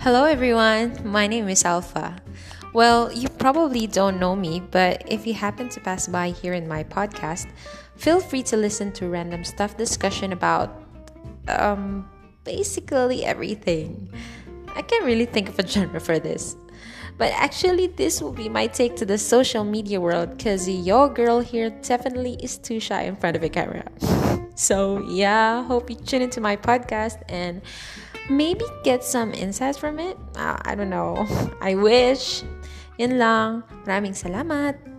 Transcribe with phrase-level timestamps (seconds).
[0.00, 0.94] Hello, everyone.
[1.02, 2.16] My name is Alpha.
[2.72, 6.68] Well, you probably don't know me, but if you happen to pass by here in
[6.68, 7.50] my podcast,
[7.96, 10.86] feel free to listen to random stuff discussion about
[11.48, 12.08] um
[12.44, 14.08] basically everything.
[14.76, 16.54] I can't really think of a genre for this.
[17.18, 21.40] But actually, this will be my take to the social media world because your girl
[21.40, 23.90] here definitely is too shy in front of a camera.
[24.58, 27.62] So, yeah, hope you tune into my podcast and
[28.28, 30.16] maybe get some insights from it.
[30.36, 31.26] Uh, I don't know.
[31.60, 32.44] I wish.
[32.96, 33.64] Yun lang.
[33.84, 34.97] Maraming salamat.